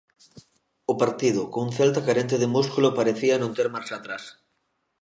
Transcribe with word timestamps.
O 0.91 0.93
partido, 1.01 1.41
cun 1.53 1.67
Celta 1.77 2.05
carente 2.07 2.35
de 2.41 2.51
músculo, 2.55 2.95
parecía 2.99 3.35
non 3.41 3.55
ter 3.57 3.67
marcha 3.75 3.95
atrás. 3.97 4.23